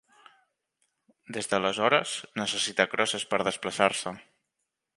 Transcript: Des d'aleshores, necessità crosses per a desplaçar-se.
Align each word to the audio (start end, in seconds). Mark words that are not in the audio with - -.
Des 1.35 1.49
d'aleshores, 1.51 2.13
necessità 2.43 2.89
crosses 2.95 3.27
per 3.35 3.41
a 3.43 3.47
desplaçar-se. 3.49 4.15